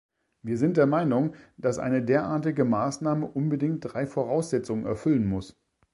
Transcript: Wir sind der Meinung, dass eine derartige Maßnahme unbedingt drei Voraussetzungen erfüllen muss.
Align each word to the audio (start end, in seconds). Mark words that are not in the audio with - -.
Wir 0.41 0.57
sind 0.57 0.77
der 0.77 0.87
Meinung, 0.87 1.35
dass 1.57 1.77
eine 1.77 2.01
derartige 2.01 2.65
Maßnahme 2.65 3.27
unbedingt 3.27 3.81
drei 3.81 4.07
Voraussetzungen 4.07 4.87
erfüllen 4.87 5.27
muss. 5.27 5.61